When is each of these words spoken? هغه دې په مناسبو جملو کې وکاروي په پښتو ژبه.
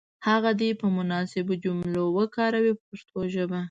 هغه 0.27 0.51
دې 0.59 0.69
په 0.81 0.87
مناسبو 0.97 1.53
جملو 1.63 2.03
کې 2.07 2.13
وکاروي 2.19 2.71
په 2.77 2.83
پښتو 2.89 3.17
ژبه. 3.33 3.59